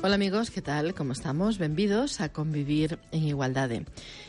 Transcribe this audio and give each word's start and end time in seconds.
Hola 0.00 0.14
amigos, 0.14 0.52
que 0.52 0.62
tal? 0.62 0.94
Como 0.94 1.10
estamos? 1.10 1.58
Benvidos 1.58 2.20
a 2.20 2.28
Convivir 2.28 3.00
en 3.10 3.24
Igualdade. 3.24 3.84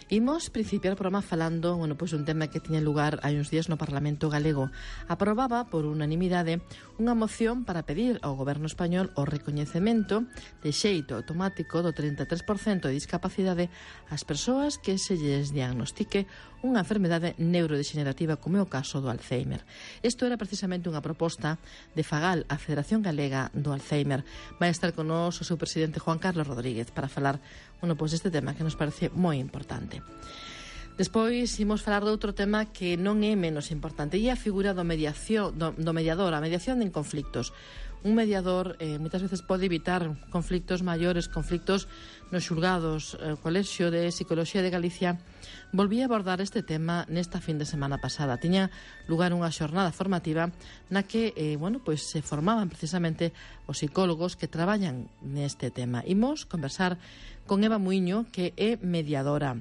Imos 0.10 0.50
principiar 0.50 0.98
o 0.98 0.98
programa 0.98 1.22
falando, 1.22 1.78
bueno, 1.78 1.94
pois 1.94 2.18
un 2.18 2.26
tema 2.26 2.50
que 2.50 2.58
tiña 2.58 2.82
lugar 2.82 3.22
hai 3.22 3.38
uns 3.38 3.54
días 3.54 3.70
no 3.70 3.78
Parlamento 3.78 4.34
Galego. 4.34 4.74
Aprobaba 5.06 5.70
por 5.70 5.86
unanimidade 5.86 6.66
unha 6.98 7.14
moción 7.14 7.70
para 7.70 7.86
pedir 7.86 8.18
ao 8.26 8.34
goberno 8.34 8.66
español 8.66 9.14
o 9.14 9.30
recoñecemento 9.30 10.26
de 10.66 10.74
xeito 10.74 11.14
automático 11.14 11.86
do 11.86 11.94
33% 11.94 12.90
de 12.90 12.98
discapacidade 12.98 13.70
ás 14.10 14.26
persoas 14.26 14.82
que 14.82 14.98
se 14.98 15.22
lles 15.22 15.54
diagnostique 15.54 16.26
unha 16.66 16.82
enfermedade 16.82 17.38
neurodegenerativa 17.38 18.42
como 18.42 18.58
é 18.58 18.62
o 18.66 18.68
caso 18.68 19.06
do 19.06 19.14
Alzheimer. 19.14 19.62
Isto 20.02 20.26
era 20.26 20.42
precisamente 20.42 20.90
unha 20.90 21.06
proposta 21.06 21.62
de 21.94 22.02
Fagal, 22.02 22.50
a 22.50 22.58
Federación 22.58 23.06
Galega 23.06 23.54
do 23.54 23.70
Alzheimer. 23.70 24.26
Vai 24.58 24.74
estar 24.74 24.98
con 24.98 25.06
nós 25.14 25.38
o 25.38 25.46
seu 25.46 25.59
presidente 25.60 26.00
Juan 26.00 26.18
Carlos 26.18 26.48
Rodríguez 26.48 26.90
para 26.90 27.12
falar, 27.12 27.44
bueno, 27.84 28.00
pois 28.00 28.16
este 28.16 28.32
tema 28.32 28.56
que 28.56 28.64
nos 28.64 28.80
parece 28.80 29.12
moi 29.12 29.38
importante. 29.38 30.00
Despois 31.00 31.56
imos 31.64 31.80
falar 31.80 32.04
de 32.04 32.12
outro 32.12 32.36
tema 32.36 32.68
que 32.68 33.00
non 33.00 33.24
é 33.24 33.32
menos 33.36 33.72
importante 33.72 34.20
e 34.20 34.28
é 34.28 34.36
a 34.36 34.40
figura 34.40 34.76
do 34.76 34.84
mediación 34.84 35.56
do, 35.56 35.72
do 35.72 35.96
mediador, 35.96 36.36
a 36.36 36.44
mediación 36.44 36.84
en 36.84 36.92
conflictos 36.92 37.56
un 38.04 38.16
mediador 38.16 38.80
eh, 38.80 38.96
moitas 38.96 39.20
veces 39.20 39.44
pode 39.44 39.68
evitar 39.68 40.08
conflictos 40.32 40.80
maiores, 40.82 41.28
conflictos 41.28 41.92
nos 42.32 42.48
xulgados. 42.48 43.20
Eh, 43.20 43.36
o 43.36 43.42
Colexio 43.42 43.92
de 43.92 44.08
Psicología 44.16 44.64
de 44.64 44.72
Galicia 44.72 45.20
volvía 45.76 46.06
a 46.06 46.10
abordar 46.10 46.40
este 46.40 46.64
tema 46.64 47.04
nesta 47.12 47.44
fin 47.44 47.60
de 47.60 47.68
semana 47.68 48.00
pasada. 48.00 48.40
Tiña 48.40 48.72
lugar 49.12 49.36
unha 49.36 49.52
xornada 49.52 49.92
formativa 49.92 50.48
na 50.88 51.04
que, 51.04 51.36
eh, 51.36 51.60
bueno, 51.60 51.84
pois 51.84 52.08
se 52.08 52.24
formaban 52.24 52.72
precisamente 52.72 53.36
os 53.68 53.84
psicólogos 53.84 54.40
que 54.40 54.48
traballan 54.48 55.12
neste 55.20 55.68
tema. 55.68 56.00
Imos 56.08 56.48
conversar 56.48 56.96
con 57.44 57.68
Eva 57.68 57.82
Muiño, 57.82 58.32
que 58.32 58.56
é 58.56 58.80
mediadora. 58.80 59.60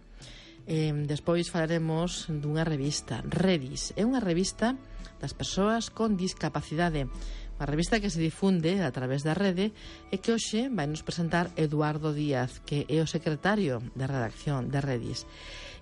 Eh, 0.69 0.93
despois 1.09 1.51
falaremos 1.51 2.31
dunha 2.31 2.63
revista, 2.63 3.25
Redis. 3.27 3.97
É 3.99 4.07
unha 4.07 4.23
revista 4.23 4.79
das 5.19 5.35
persoas 5.35 5.91
con 5.91 6.15
discapacidade 6.15 7.11
A 7.59 7.67
revista 7.67 7.99
que 7.99 8.11
se 8.11 8.23
difunde 8.23 8.87
a 8.87 8.91
través 8.95 9.27
da 9.27 9.35
rede 9.35 9.75
e 10.15 10.23
que 10.23 10.31
hoxe 10.31 10.71
vai 10.71 10.87
nos 10.87 11.03
presentar 11.03 11.51
Eduardo 11.59 12.15
Díaz, 12.15 12.63
que 12.63 12.87
é 12.87 13.03
o 13.03 13.11
secretario 13.11 13.83
de 13.99 14.07
redacción 14.07 14.71
de 14.71 14.79
Redis. 14.79 15.27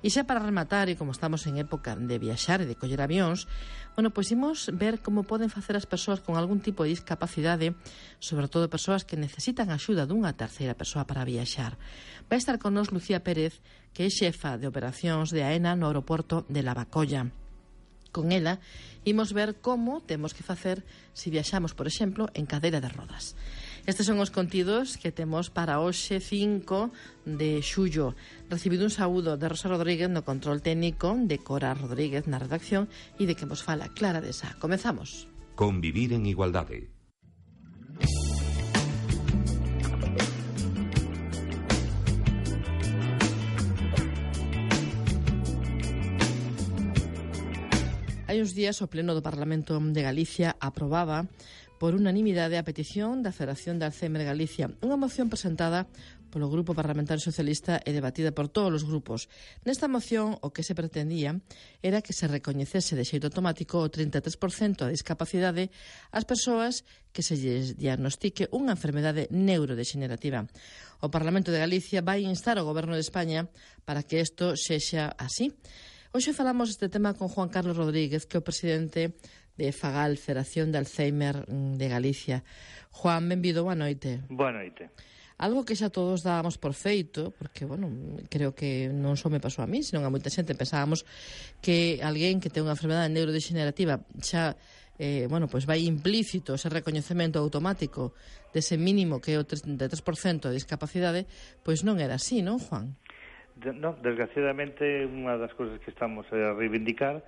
E 0.01 0.09
xa 0.09 0.25
para 0.25 0.41
rematar, 0.41 0.89
e 0.89 0.97
como 0.97 1.13
estamos 1.13 1.45
en 1.45 1.61
época 1.61 1.93
de 1.93 2.17
viaxar 2.17 2.65
e 2.65 2.69
de 2.69 2.81
coller 2.81 3.05
avións, 3.05 3.45
bueno, 3.93 4.09
pois 4.09 4.33
imos 4.33 4.73
ver 4.73 5.05
como 5.05 5.29
poden 5.29 5.53
facer 5.53 5.77
as 5.77 5.85
persoas 5.85 6.25
con 6.25 6.41
algún 6.41 6.65
tipo 6.65 6.85
de 6.85 6.97
discapacidade, 6.97 7.77
sobre 8.25 8.49
todo 8.49 8.73
persoas 8.73 9.05
que 9.05 9.21
necesitan 9.21 9.69
axuda 9.69 10.09
dunha 10.09 10.33
terceira 10.33 10.77
persoa 10.81 11.05
para 11.05 11.29
viaxar. 11.29 11.77
Vai 12.25 12.41
estar 12.41 12.57
con 12.57 12.73
nos 12.73 12.89
Lucía 12.89 13.21
Pérez, 13.21 13.61
que 13.93 14.09
é 14.09 14.11
xefa 14.13 14.57
de 14.57 14.65
operacións 14.65 15.29
de 15.29 15.45
AENA 15.45 15.77
no 15.77 15.93
aeroporto 15.93 16.49
de 16.49 16.65
Lavacolla. 16.65 17.46
Con 18.17 18.33
ela 18.33 18.64
imos 19.05 19.36
ver 19.36 19.61
como 19.61 20.00
temos 20.00 20.33
que 20.33 20.41
facer 20.41 20.89
se 21.12 21.28
viaxamos, 21.28 21.77
por 21.77 21.84
exemplo, 21.84 22.33
en 22.33 22.48
cadeira 22.48 22.81
de 22.81 22.89
rodas. 22.89 23.36
Estes 23.84 24.09
son 24.09 24.25
os 24.25 24.33
contidos 24.33 24.97
que 24.97 25.12
temos 25.12 25.53
para 25.53 25.84
hoxe 25.84 26.17
5 26.25 27.28
de 27.28 27.61
xullo. 27.61 28.17
Recibido 28.48 28.89
un 28.89 28.94
saúdo 28.97 29.37
de 29.37 29.53
Rosa 29.53 29.69
Rodríguez 29.69 30.09
no 30.09 30.25
control 30.25 30.64
técnico, 30.64 31.12
de 31.12 31.37
Cora 31.44 31.77
Rodríguez 31.77 32.25
na 32.25 32.41
redacción 32.41 32.89
e 33.20 33.28
de 33.28 33.37
que 33.37 33.44
vos 33.44 33.61
fala 33.61 33.92
Clara 33.92 34.25
Desa. 34.25 34.56
Comezamos. 34.64 35.28
Convivir 35.61 36.17
en 36.17 36.25
igualdade 36.25 36.96
Hai 48.26 48.42
uns 48.42 48.59
días 48.59 48.82
o 48.82 48.91
Pleno 48.91 49.14
do 49.14 49.22
Parlamento 49.22 49.78
de 49.78 50.03
Galicia 50.03 50.59
aprobaba 50.59 51.31
por 51.78 51.94
unanimidade 51.94 52.59
a 52.59 52.66
petición 52.66 53.22
da 53.22 53.31
Federación 53.31 53.78
de 53.78 53.87
Alzheimer 53.87 54.26
Galicia 54.26 54.66
unha 54.82 54.98
moción 54.98 55.31
presentada 55.31 55.87
polo 56.34 56.50
Grupo 56.50 56.75
Parlamentario 56.75 57.22
Socialista 57.22 57.78
e 57.87 57.94
debatida 57.94 58.34
por 58.34 58.50
todos 58.50 58.82
os 58.82 58.84
grupos. 58.91 59.31
Nesta 59.62 59.87
moción, 59.87 60.34
o 60.42 60.50
que 60.50 60.66
se 60.66 60.75
pretendía 60.75 61.38
era 61.87 62.03
que 62.03 62.10
se 62.10 62.26
recoñecese 62.26 62.98
de 62.98 63.06
xeito 63.06 63.31
automático 63.31 63.78
o 63.78 63.87
33% 63.87 64.82
da 64.82 64.91
discapacidade 64.91 65.70
ás 66.10 66.26
persoas 66.26 66.82
que 67.14 67.22
se 67.22 67.38
lles 67.38 67.78
diagnostique 67.78 68.50
unha 68.50 68.75
enfermedade 68.75 69.31
neurodegenerativa. 69.31 70.50
O 70.98 71.14
Parlamento 71.14 71.54
de 71.54 71.62
Galicia 71.62 72.03
vai 72.03 72.26
instar 72.26 72.58
ao 72.58 72.66
Goberno 72.66 72.98
de 72.98 73.06
España 73.06 73.47
para 73.87 74.03
que 74.03 74.19
isto 74.19 74.58
sexa 74.58 75.14
así 75.14 75.54
Hoxe 76.16 76.32
falamos 76.32 76.72
este 76.72 76.88
tema 76.88 77.12
con 77.12 77.28
Juan 77.28 77.53
Carlos 77.53 77.77
Rodríguez, 77.77 78.25
que 78.25 78.38
é 78.38 78.41
o 78.41 78.49
presidente 78.49 79.21
de 79.60 79.69
Fagal, 79.69 80.16
Federación 80.16 80.72
de 80.72 80.81
Alzheimer 80.81 81.44
mm, 81.44 81.77
de 81.77 81.87
Galicia. 81.93 82.41
Juan, 82.88 83.28
benvido, 83.28 83.69
boa 83.69 83.77
noite. 83.77 84.25
Boa 84.32 84.49
noite. 84.49 84.88
Algo 85.37 85.69
que 85.69 85.76
xa 85.76 85.93
todos 85.93 86.25
dábamos 86.25 86.56
por 86.56 86.72
feito, 86.72 87.37
porque, 87.37 87.69
bueno, 87.69 87.93
creo 88.32 88.56
que 88.56 88.88
non 88.88 89.21
só 89.21 89.28
me 89.28 89.44
pasou 89.44 89.60
a 89.60 89.69
mí, 89.69 89.84
senón 89.84 90.09
a 90.09 90.12
moita 90.15 90.32
xente. 90.32 90.56
Pensábamos 90.56 91.05
que 91.60 92.00
alguén 92.00 92.41
que 92.41 92.49
ten 92.49 92.65
unha 92.65 92.72
enfermedade 92.72 93.12
neurodegenerativa 93.12 94.00
xa 94.25 94.56
eh, 94.97 95.28
bueno, 95.28 95.53
pois 95.53 95.69
vai 95.69 95.84
implícito 95.84 96.56
ese 96.56 96.72
recoñecemento 96.72 97.37
automático 97.44 98.16
dese 98.56 98.81
mínimo 98.81 99.21
que 99.21 99.37
é 99.37 99.38
o 99.38 99.44
33% 99.44 100.49
de 100.49 100.56
discapacidade, 100.56 101.28
pois 101.60 101.84
non 101.84 102.00
era 102.00 102.16
así, 102.16 102.41
non, 102.41 102.56
Juan? 102.56 102.97
De, 103.56 103.72
no, 103.72 103.97
desgraciadamente 104.05 105.09
unha 105.09 105.41
das 105.41 105.53
cousas 105.56 105.81
que 105.81 105.89
estamos 105.89 106.28
a 106.28 106.53
reivindicar 106.53 107.25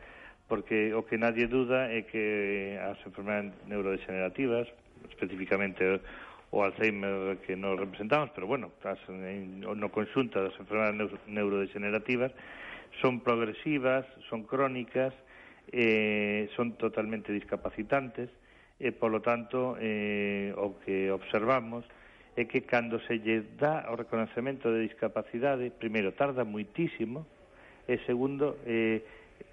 porque 0.48 0.92
o 0.96 1.04
que 1.04 1.20
nadie 1.20 1.48
duda 1.48 1.92
é 1.92 2.04
que 2.08 2.76
as 2.80 2.96
enfermedades 3.04 3.52
neurodegenerativas, 3.68 4.68
especificamente 5.12 6.00
o 6.50 6.64
Alzheimer 6.64 7.36
que 7.44 7.56
nos 7.56 7.76
representamos, 7.76 8.32
pero 8.32 8.48
bueno, 8.48 8.72
as, 8.84 9.00
en, 9.08 9.60
no 9.60 9.88
conxunto 9.92 10.40
das 10.40 10.56
enfermedades 10.56 11.12
neurodegenerativas, 11.28 12.32
son 13.04 13.20
progresivas, 13.20 14.08
son 14.32 14.48
crónicas, 14.48 15.12
eh, 15.68 16.48
son 16.56 16.80
totalmente 16.80 17.32
discapacitantes, 17.32 18.32
e 18.78 18.94
polo 18.94 19.18
tanto 19.20 19.74
eh, 19.82 20.54
o 20.54 20.78
que 20.80 21.10
observamos 21.10 21.82
é 22.38 22.44
que 22.44 22.60
cando 22.62 23.00
se 23.02 23.18
lle 23.18 23.42
dá 23.58 23.90
o 23.90 23.98
reconocemento 23.98 24.70
de 24.70 24.86
discapacidade, 24.86 25.74
primeiro, 25.74 26.12
tarda 26.12 26.44
muitísimo, 26.46 27.26
e 27.88 27.98
segundo, 28.06 28.62
eh, 28.62 29.02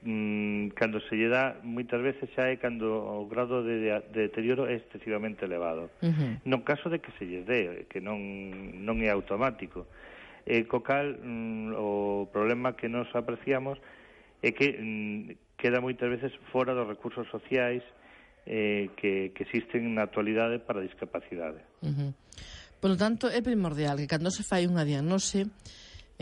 mm, 0.06 0.70
cando 0.78 1.02
se 1.10 1.18
lle 1.18 1.34
dá, 1.34 1.58
moitas 1.66 1.98
veces 1.98 2.30
xa 2.38 2.46
é 2.54 2.62
cando 2.62 2.86
o 2.94 3.26
grado 3.26 3.66
de, 3.66 3.90
de 4.14 4.30
deterioro 4.30 4.70
é 4.70 4.78
excesivamente 4.78 5.42
elevado. 5.42 5.90
Uh 6.06 6.14
-huh. 6.14 6.32
No 6.46 6.62
caso 6.62 6.86
de 6.94 7.02
que 7.02 7.10
se 7.18 7.26
lle 7.26 7.42
dé, 7.42 7.62
eh, 7.66 7.86
que 7.90 7.98
non, 7.98 8.22
non 8.86 9.02
é 9.02 9.10
automático. 9.10 9.90
E 10.46 10.70
co 10.70 10.86
cal, 10.86 11.18
mm, 11.18 11.74
o 11.74 12.30
problema 12.30 12.78
que 12.78 12.86
nos 12.86 13.10
apreciamos 13.18 13.82
é 14.46 14.54
que 14.54 14.78
mm, 14.78 15.58
queda 15.58 15.82
moitas 15.82 16.06
veces 16.06 16.38
fora 16.54 16.78
dos 16.78 16.86
recursos 16.86 17.26
sociais 17.34 17.82
eh, 18.46 18.94
que, 18.94 19.34
que 19.34 19.42
existen 19.42 19.90
na 19.98 20.06
actualidade 20.06 20.62
para 20.62 20.86
discapacidade. 20.86 21.66
Uh 21.82 21.90
-huh. 21.90 22.12
Polo 22.86 23.02
tanto, 23.02 23.34
é 23.34 23.42
primordial 23.42 23.98
que 23.98 24.06
cando 24.06 24.30
se 24.30 24.46
fai 24.46 24.70
unha 24.70 24.86
diagnose 24.86 25.50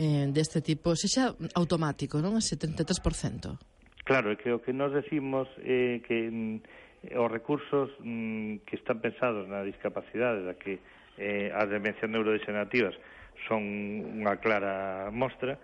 eh, 0.00 0.32
deste 0.32 0.64
tipo, 0.64 0.96
se 0.96 1.12
xa 1.12 1.36
automático, 1.60 2.24
non? 2.24 2.40
Ese 2.40 2.56
33%. 2.56 4.00
Claro, 4.00 4.32
é 4.32 4.36
que 4.40 4.48
o 4.48 4.64
que 4.64 4.72
nos 4.72 4.88
decimos 4.96 5.44
eh, 5.60 6.00
que 6.08 6.24
mm, 6.24 7.20
os 7.20 7.28
recursos 7.28 7.92
mm, 8.00 8.64
que 8.64 8.80
están 8.80 9.04
pensados 9.04 9.44
na 9.44 9.60
discapacidade, 9.60 10.40
da 10.48 10.56
que 10.56 10.80
eh, 11.20 11.52
as 11.52 11.68
demencias 11.68 12.08
neurodegenerativas 12.08 12.96
son 13.44 13.60
unha 14.24 14.40
clara 14.40 15.12
mostra, 15.12 15.60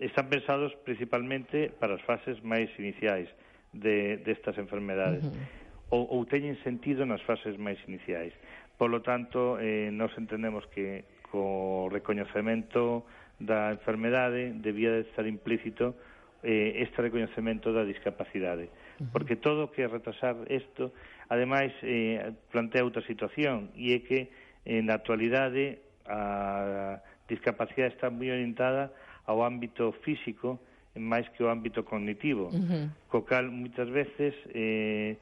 están 0.00 0.32
pensados 0.32 0.72
principalmente 0.88 1.68
para 1.68 2.00
as 2.00 2.02
fases 2.08 2.40
máis 2.40 2.72
iniciais 2.80 3.28
de 3.76 4.16
destas 4.24 4.56
enfermedades. 4.56 5.20
Uh 5.20 5.36
-huh 5.36 5.64
ou, 5.94 6.08
ou 6.10 6.20
teñen 6.26 6.56
sentido 6.66 7.06
nas 7.06 7.22
fases 7.22 7.56
máis 7.56 7.78
iniciais. 7.86 8.32
Polo 8.76 9.02
tanto, 9.02 9.58
eh, 9.62 9.90
nós 9.94 10.10
entendemos 10.18 10.66
que 10.74 11.04
co 11.30 11.90
recoñecemento 11.90 13.06
da 13.38 13.74
enfermedade 13.74 14.54
debía 14.54 14.90
de 14.90 15.06
estar 15.06 15.26
implícito 15.26 15.94
eh, 16.42 16.82
este 16.82 17.02
recoñecemento 17.02 17.72
da 17.72 17.82
discapacidade. 17.82 18.70
Porque 19.10 19.34
todo 19.34 19.72
que 19.74 19.86
retrasar 19.88 20.36
isto, 20.50 20.92
ademais, 21.28 21.74
eh, 21.82 22.30
plantea 22.50 22.86
outra 22.86 23.02
situación, 23.02 23.74
e 23.74 23.94
é 23.94 23.98
que 24.06 24.30
eh, 24.62 24.82
na 24.82 24.98
actualidade 24.98 25.82
a 26.06 27.00
discapacidade 27.26 27.96
está 27.96 28.10
moi 28.10 28.30
orientada 28.30 28.92
ao 29.26 29.42
ámbito 29.42 29.90
físico 30.04 30.60
máis 30.94 31.26
que 31.34 31.42
ao 31.42 31.50
ámbito 31.50 31.82
cognitivo, 31.82 32.52
uh 32.52 32.54
-huh. 32.54 32.86
co 33.10 33.26
cal 33.26 33.50
moitas 33.50 33.90
veces 33.90 34.30
eh, 34.54 35.18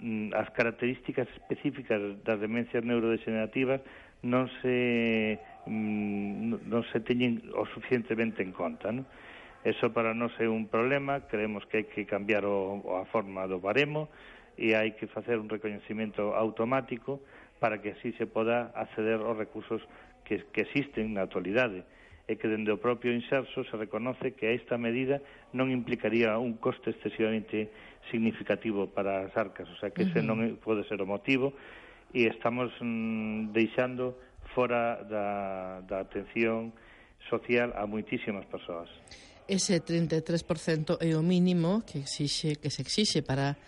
Mm, 0.00 0.32
as 0.32 0.48
características 0.56 1.28
específicas 1.36 2.00
das 2.24 2.40
demencias 2.40 2.80
neurodegenerativas 2.80 3.84
non 4.24 4.48
se 4.64 5.36
mm, 5.68 6.64
non 6.72 6.82
se 6.88 7.04
teñen 7.04 7.44
o 7.52 7.68
suficientemente 7.68 8.40
en 8.40 8.56
conta, 8.56 8.88
non? 8.88 9.04
Eso 9.60 9.92
para 9.92 10.16
nós 10.16 10.32
é 10.40 10.48
un 10.48 10.72
problema, 10.72 11.28
creemos 11.28 11.68
que 11.68 11.84
hai 11.84 11.86
que 11.92 12.08
cambiar 12.08 12.48
o, 12.48 12.80
a 12.96 13.04
forma 13.12 13.44
do 13.44 13.60
baremo 13.60 14.08
e 14.56 14.72
hai 14.72 14.96
que 14.96 15.04
facer 15.04 15.36
un 15.36 15.52
recoñecimento 15.52 16.32
automático 16.32 17.20
para 17.60 17.84
que 17.84 17.92
así 17.92 18.16
se 18.16 18.24
poda 18.24 18.72
acceder 18.72 19.20
aos 19.20 19.36
recursos 19.36 19.84
que, 20.24 20.48
que 20.48 20.64
existen 20.64 21.12
na 21.12 21.28
actualidade 21.28 21.84
e 22.30 22.38
que 22.38 22.46
dende 22.46 22.70
o 22.70 22.78
propio 22.78 23.10
inserso 23.10 23.66
se 23.66 23.74
reconoce 23.74 24.38
que 24.38 24.54
esta 24.54 24.78
medida 24.78 25.18
non 25.50 25.74
implicaría 25.74 26.38
un 26.38 26.62
coste 26.62 26.94
excesivamente 26.94 27.74
significativo 28.06 28.86
para 28.86 29.26
as 29.26 29.34
arcas, 29.34 29.66
o 29.66 29.76
sea 29.82 29.90
que 29.90 30.06
ese 30.06 30.22
non 30.22 30.38
pode 30.62 30.86
ser 30.86 31.02
o 31.02 31.06
motivo 31.10 31.50
e 32.14 32.30
estamos 32.30 32.70
mm, 32.78 33.50
deixando 33.50 34.14
fora 34.54 35.02
da, 35.02 35.82
da 35.82 36.06
atención 36.06 36.70
social 37.26 37.74
a 37.74 37.82
moitísimas 37.90 38.46
persoas. 38.46 38.86
Ese 39.50 39.82
33% 39.82 41.02
é 41.02 41.18
o 41.18 41.26
mínimo 41.26 41.82
que 41.82 42.06
exixe 42.06 42.54
que 42.62 42.70
se 42.70 42.86
exixe 42.86 43.26
para 43.26 43.58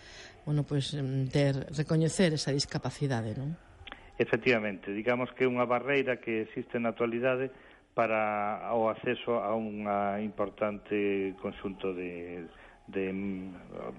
bueno, 0.47 0.63
pues, 0.63 0.95
mm, 0.95 1.27
ter, 1.27 1.67
recoñecer 1.75 2.31
esa 2.31 2.55
discapacidade, 2.55 3.35
non? 3.35 3.59
Efectivamente, 4.19 4.91
digamos 4.95 5.31
que 5.35 5.43
é 5.43 5.49
unha 5.51 5.67
barreira 5.67 6.19
que 6.19 6.47
existe 6.47 6.79
na 6.79 6.95
actualidade 6.95 7.51
para 7.93 8.73
o 8.73 8.89
acceso 8.89 9.37
a 9.37 9.53
un 9.53 9.85
importante 10.21 11.37
conxunto 11.37 11.93
de, 11.93 12.45
de 12.89 13.13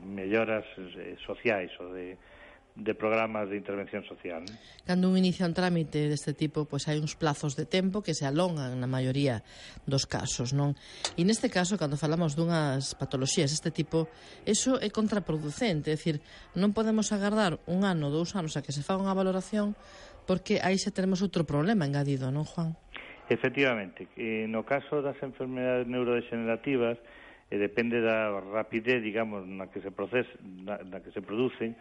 melloras 0.02 0.66
eh, 0.76 1.14
sociais 1.22 1.70
ou 1.78 1.94
de, 1.94 2.18
de 2.74 2.94
programas 2.94 3.48
de 3.48 3.56
intervención 3.56 4.02
social. 4.02 4.42
Né? 4.42 4.58
Cando 4.82 5.06
un 5.06 5.14
inicia 5.14 5.46
un 5.46 5.54
trámite 5.54 6.10
deste 6.10 6.34
tipo, 6.34 6.66
pois 6.66 6.90
hai 6.90 6.98
uns 6.98 7.14
plazos 7.14 7.54
de 7.54 7.70
tempo 7.70 8.02
que 8.02 8.18
se 8.18 8.26
alongan 8.26 8.74
na 8.82 8.90
maioría 8.90 9.46
dos 9.86 10.10
casos, 10.10 10.50
non? 10.50 10.74
E 11.14 11.22
neste 11.22 11.46
caso, 11.46 11.78
cando 11.78 11.94
falamos 11.94 12.34
dunhas 12.34 12.98
patoloxías 12.98 13.54
deste 13.54 13.70
tipo, 13.70 14.10
eso 14.42 14.74
é 14.82 14.90
contraproducente, 14.90 15.94
é 15.94 15.96
dicir, 15.96 16.18
non 16.58 16.74
podemos 16.74 17.14
agardar 17.14 17.62
un 17.70 17.86
ano, 17.86 18.10
dous 18.10 18.34
anos 18.34 18.58
a 18.58 18.62
que 18.66 18.74
se 18.74 18.82
faga 18.82 19.06
unha 19.06 19.14
valoración, 19.14 19.78
porque 20.26 20.58
aí 20.58 20.74
xa 20.74 20.90
tenemos 20.90 21.22
outro 21.22 21.46
problema 21.46 21.86
engadido, 21.86 22.34
non, 22.34 22.42
Juan? 22.42 22.74
Efectivamente, 23.28 24.08
eh, 24.16 24.44
no 24.48 24.68
caso 24.68 25.00
das 25.00 25.16
enfermedades 25.24 25.88
neurodegenerativas, 25.88 27.00
eh, 27.48 27.56
depende 27.56 28.04
da 28.04 28.28
rapidez, 28.52 29.00
digamos, 29.00 29.48
na 29.48 29.72
que 29.72 29.80
se 29.80 29.88
proces, 29.88 30.28
na, 30.44 30.76
na 30.84 31.00
que 31.00 31.08
se 31.08 31.24
producen, 31.24 31.72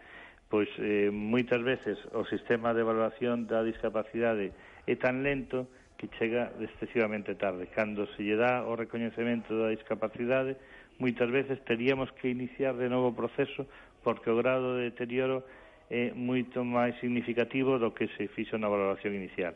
pois 0.48 0.68
eh, 0.80 1.12
moitas 1.12 1.60
veces 1.60 2.00
o 2.16 2.24
sistema 2.24 2.72
de 2.72 2.80
evaluación 2.80 3.44
da 3.44 3.60
discapacidade 3.60 4.56
é 4.88 4.94
tan 4.96 5.20
lento 5.20 5.68
que 6.00 6.08
chega 6.16 6.52
excesivamente 6.60 7.36
tarde. 7.36 7.68
Cando 7.72 8.08
se 8.16 8.24
lle 8.24 8.40
dá 8.40 8.64
o 8.64 8.72
recoñecemento 8.72 9.52
da 9.52 9.68
discapacidade, 9.68 10.56
moitas 10.96 11.28
veces 11.28 11.60
teríamos 11.68 12.08
que 12.20 12.32
iniciar 12.32 12.76
de 12.76 12.88
novo 12.88 13.12
o 13.12 13.18
proceso 13.18 13.68
porque 14.00 14.32
o 14.32 14.36
grado 14.40 14.80
de 14.80 14.92
deterioro 14.92 15.44
é 15.90 16.12
moito 16.14 16.64
máis 16.64 16.96
significativo 17.00 17.78
do 17.78 17.92
que 17.92 18.08
se 18.16 18.28
fixo 18.32 18.56
na 18.56 18.68
valoración 18.68 19.14
inicial. 19.14 19.54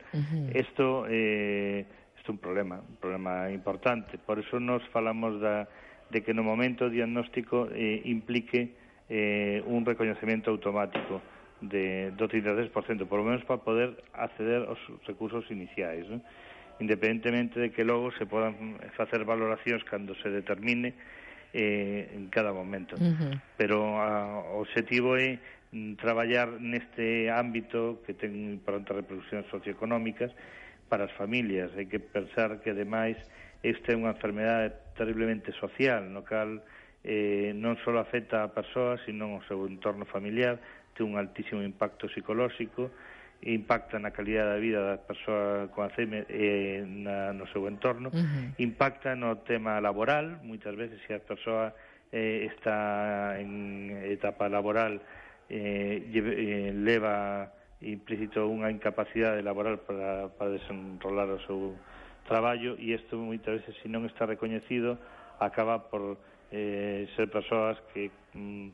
Isto 0.54 1.02
uh 1.02 1.08
-huh. 1.08 1.12
eh, 1.12 1.86
é 2.28 2.30
un 2.30 2.38
problema, 2.38 2.84
un 2.84 2.96
problema 3.00 3.50
importante. 3.50 4.18
Por 4.18 4.38
eso 4.38 4.60
nos 4.60 4.84
falamos 4.92 5.40
da, 5.40 5.68
de 6.10 6.20
que 6.22 6.34
no 6.34 6.44
momento 6.44 6.86
o 6.86 6.92
diagnóstico 6.92 7.68
eh, 7.72 8.04
implique 8.04 8.76
eh, 9.08 9.64
un 9.64 9.84
recoñecemento 9.84 10.50
automático 10.50 11.22
de, 11.60 12.12
do 12.12 12.28
33%, 12.28 13.08
por 13.08 13.18
lo 13.18 13.24
menos 13.24 13.44
para 13.44 13.64
poder 13.64 14.04
acceder 14.12 14.68
aos 14.68 14.78
recursos 15.06 15.48
iniciais. 15.50 16.08
¿no? 16.08 16.20
Independentemente 16.80 17.58
de 17.58 17.72
que 17.72 17.82
logo 17.82 18.12
se 18.12 18.26
podan 18.26 18.78
facer 18.94 19.24
valoracións 19.24 19.82
cando 19.84 20.14
se 20.20 20.30
determine 20.30 20.94
eh, 21.52 22.10
en 22.14 22.28
cada 22.28 22.52
momento. 22.52 22.96
Uh 22.96 23.14
-huh. 23.14 23.34
Pero 23.56 24.00
a, 24.00 24.40
o 24.54 24.60
objetivo 24.60 25.16
é 25.16 25.38
mm, 25.72 25.96
traballar 25.96 26.60
neste 26.60 27.28
ámbito 27.32 28.00
que 28.04 28.14
ten 28.14 28.34
importantes 28.52 28.96
repercusións 28.96 29.46
socioeconómicas 29.48 30.32
para 30.88 31.04
as 31.04 31.12
familias. 31.16 31.72
Hai 31.76 31.86
que 31.86 32.00
pensar 32.00 32.60
que, 32.60 32.72
ademais, 32.72 33.16
esta 33.62 33.92
é 33.92 33.96
unha 33.96 34.14
enfermedade 34.14 34.74
terriblemente 34.94 35.52
social, 35.56 36.04
eh, 36.04 36.12
no 36.12 36.22
cal 36.24 36.62
eh, 37.04 37.54
non 37.54 37.78
só 37.84 37.94
afecta 37.96 38.42
a 38.42 38.52
persoa, 38.52 38.98
sino 39.06 39.38
ao 39.38 39.42
seu 39.46 39.64
entorno 39.66 40.04
familiar, 40.04 40.58
ten 40.94 41.06
un 41.06 41.16
altísimo 41.16 41.62
impacto 41.62 42.10
psicolóxico, 42.10 42.90
impacta 43.42 43.98
na 43.98 44.10
calidade 44.10 44.50
da 44.50 44.58
vida 44.58 44.80
da 44.82 44.96
persoa 44.98 45.70
con 45.70 45.86
Alzheimer 45.86 46.26
e 46.26 46.82
na, 46.82 47.32
no 47.32 47.46
seu 47.54 47.68
entorno, 47.70 48.10
uh 48.10 48.18
-huh. 48.18 48.58
impacta 48.58 49.14
no 49.14 49.42
tema 49.46 49.78
laboral, 49.78 50.42
moitas 50.42 50.74
veces 50.74 50.98
se 51.06 51.14
a 51.14 51.22
persoa 51.22 51.70
eh, 52.10 52.50
está 52.50 53.38
en 53.38 53.90
etapa 54.10 54.48
laboral 54.48 55.00
eh, 55.48 56.08
lleve, 56.10 56.34
eh, 56.34 56.72
leva 56.72 57.52
implícito 57.80 58.42
unha 58.50 58.74
incapacidade 58.74 59.38
laboral 59.38 59.78
para, 59.86 60.28
para 60.34 60.50
desenrolar 60.50 61.30
o 61.30 61.40
seu 61.46 61.78
traballo 62.26 62.74
e 62.74 62.90
isto 62.90 63.14
moitas 63.16 63.62
veces 63.62 63.78
se 63.78 63.86
non 63.86 64.02
está 64.04 64.26
recoñecido 64.26 64.98
acaba 65.38 65.86
por 65.86 66.18
eh, 66.50 67.06
ser 67.14 67.30
persoas 67.30 67.78
que 67.94 68.10
mm, 68.34 68.68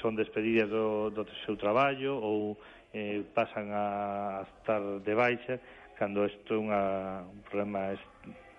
son 0.00 0.16
despedidas 0.16 0.72
do, 0.72 1.12
do 1.12 1.28
seu 1.44 1.60
traballo 1.60 2.16
ou 2.16 2.56
eh, 2.92 3.22
pasan 3.34 3.70
a 3.72 4.46
estar 4.46 4.82
de 5.00 5.14
baixa 5.14 5.60
cando 5.98 6.24
isto 6.24 6.56
é 6.56 6.58
unha, 6.58 6.82
un 7.28 7.44
problema 7.44 7.92
es, 7.92 8.00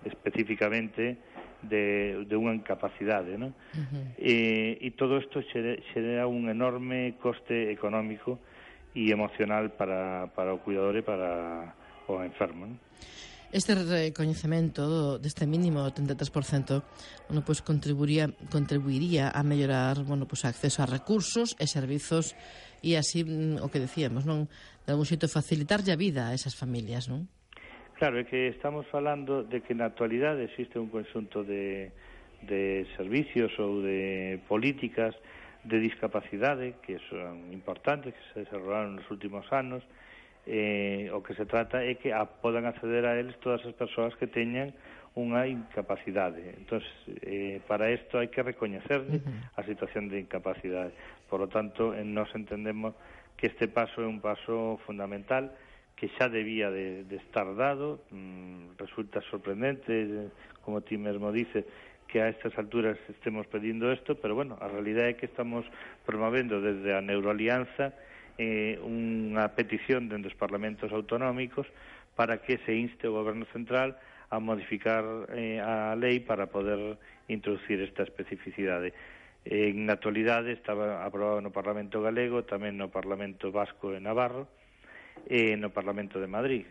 especificamente 0.06 1.18
de, 1.62 2.22
de 2.26 2.34
unha 2.38 2.54
incapacidade 2.54 3.38
¿no? 3.38 3.50
uh 3.50 3.82
-huh. 3.82 4.04
e, 4.18 4.78
e 4.78 4.88
todo 4.94 5.18
isto 5.18 5.42
xera 5.42 6.26
un 6.26 6.46
enorme 6.50 7.18
coste 7.18 7.70
económico 7.70 8.38
e 8.94 9.10
emocional 9.10 9.74
para, 9.74 10.30
para 10.34 10.54
o 10.54 10.62
cuidador 10.62 10.94
e 10.98 11.02
para 11.02 11.74
o 12.06 12.22
enfermo 12.22 12.66
¿no? 12.70 12.76
Este 13.52 13.76
recoñecemento 13.76 15.20
deste 15.20 15.44
mínimo 15.44 15.84
33% 15.84 16.80
bueno, 17.28 17.44
pois 17.44 17.60
pues, 17.60 17.68
contribuiría, 17.68 18.32
contribuiría 18.48 19.28
a 19.28 19.44
mellorar 19.44 20.08
bueno, 20.08 20.24
pois, 20.24 20.48
pues, 20.48 20.56
acceso 20.56 20.80
a 20.80 20.88
recursos 20.88 21.52
e 21.60 21.68
servizos 21.68 22.32
e 22.80 22.96
así 22.96 23.20
mm, 23.28 23.60
o 23.60 23.68
que 23.68 23.76
decíamos, 23.76 24.24
non? 24.24 24.48
De 24.88 24.96
algún 24.96 25.04
xeito 25.04 25.28
facilitarlle 25.28 25.92
a 25.92 26.00
vida 26.00 26.32
a 26.32 26.34
esas 26.34 26.56
familias, 26.56 27.12
non? 27.12 27.28
Claro, 28.00 28.16
é 28.16 28.24
que 28.24 28.48
estamos 28.48 28.88
falando 28.88 29.44
de 29.44 29.60
que 29.60 29.76
na 29.76 29.84
actualidade 29.84 30.48
existe 30.48 30.80
un 30.80 30.88
conxunto 30.88 31.44
de, 31.44 31.92
de 32.48 32.88
servicios 32.96 33.52
ou 33.60 33.84
de 33.84 34.40
políticas 34.48 35.12
de 35.68 35.76
discapacidade 35.76 36.80
que 36.80 36.96
son 37.12 37.52
importantes, 37.52 38.16
que 38.16 38.24
se 38.32 38.38
desarrollaron 38.48 38.96
nos 38.96 39.06
últimos 39.12 39.44
anos 39.52 39.84
eh, 40.46 41.10
o 41.14 41.22
que 41.22 41.34
se 41.34 41.46
trata 41.46 41.84
é 41.84 41.94
que 41.94 42.10
a, 42.10 42.26
podan 42.26 42.66
acceder 42.66 43.06
a 43.06 43.14
eles 43.14 43.38
todas 43.38 43.62
as 43.62 43.74
persoas 43.74 44.14
que 44.18 44.26
teñan 44.26 44.74
unha 45.12 45.44
incapacidade. 45.44 46.56
Entón, 46.56 46.80
eh, 47.20 47.60
para 47.68 47.92
isto 47.92 48.16
hai 48.16 48.32
que 48.32 48.40
recoñecer 48.40 49.04
uh 49.04 49.20
-huh. 49.20 49.60
a 49.60 49.62
situación 49.62 50.08
de 50.08 50.24
incapacidade. 50.24 50.96
Por 51.28 51.44
lo 51.44 51.48
tanto, 51.52 51.92
eh, 51.92 52.00
nos 52.02 52.32
entendemos 52.32 52.96
que 53.36 53.46
este 53.52 53.68
paso 53.68 54.00
é 54.00 54.08
un 54.08 54.24
paso 54.24 54.80
fundamental 54.88 55.52
que 55.94 56.08
xa 56.16 56.32
debía 56.32 56.72
de, 56.72 57.04
de 57.04 57.16
estar 57.20 57.46
dado. 57.54 58.02
Mm, 58.10 58.74
resulta 58.80 59.20
sorprendente, 59.28 60.32
como 60.64 60.80
ti 60.80 60.96
mesmo 60.96 61.30
dice, 61.30 61.68
que 62.08 62.20
a 62.20 62.28
estas 62.28 62.56
alturas 62.58 62.98
estemos 63.08 63.46
pedindo 63.46 63.92
isto, 63.92 64.16
pero 64.16 64.34
bueno, 64.34 64.56
a 64.60 64.68
realidade 64.68 65.12
é 65.12 65.18
que 65.18 65.28
estamos 65.28 65.64
promovendo 66.04 66.60
desde 66.60 66.92
a 66.92 67.00
Neuroalianza 67.00 67.92
eh, 68.42 68.74
unha 68.82 69.46
petición 69.54 70.10
dende 70.10 70.26
os 70.26 70.36
parlamentos 70.38 70.90
autonómicos 70.90 71.70
para 72.18 72.42
que 72.42 72.58
se 72.66 72.74
inste 72.74 73.06
o 73.06 73.14
goberno 73.14 73.46
central 73.54 73.94
a 74.34 74.42
modificar 74.42 75.04
eh, 75.30 75.62
a 75.62 75.94
lei 75.94 76.18
para 76.18 76.50
poder 76.50 76.98
introducir 77.30 77.78
esta 77.80 78.02
especificidade. 78.02 78.90
En 79.44 79.90
actualidade 79.90 80.54
estaba 80.54 81.06
aprobado 81.06 81.42
no 81.42 81.54
Parlamento 81.54 82.02
Galego, 82.02 82.46
tamén 82.46 82.78
no 82.78 82.90
Parlamento 82.90 83.50
Vasco 83.54 83.94
e 83.94 83.98
Navarro 84.02 84.50
e 85.26 85.54
no 85.58 85.70
Parlamento 85.70 86.18
de 86.18 86.30
Madrid. 86.30 86.66